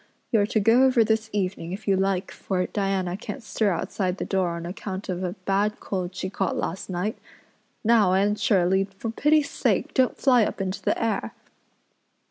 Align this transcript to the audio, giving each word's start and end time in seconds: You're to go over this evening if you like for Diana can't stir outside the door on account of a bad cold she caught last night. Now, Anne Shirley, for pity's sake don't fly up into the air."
You're 0.31 0.47
to 0.47 0.59
go 0.59 0.85
over 0.85 1.03
this 1.03 1.29
evening 1.31 1.73
if 1.73 1.87
you 1.87 1.95
like 1.95 2.31
for 2.31 2.65
Diana 2.65 3.15
can't 3.15 3.43
stir 3.43 3.69
outside 3.69 4.17
the 4.17 4.25
door 4.25 4.55
on 4.55 4.65
account 4.65 5.09
of 5.09 5.23
a 5.23 5.33
bad 5.45 5.79
cold 5.79 6.15
she 6.15 6.27
caught 6.27 6.57
last 6.57 6.89
night. 6.89 7.19
Now, 7.83 8.15
Anne 8.15 8.33
Shirley, 8.33 8.85
for 8.85 9.11
pity's 9.11 9.51
sake 9.51 9.93
don't 9.93 10.17
fly 10.17 10.43
up 10.43 10.59
into 10.59 10.81
the 10.81 10.99
air." 10.99 11.35